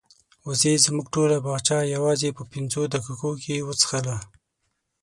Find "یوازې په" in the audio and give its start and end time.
1.95-2.43